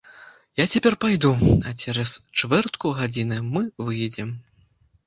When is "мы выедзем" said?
3.53-4.35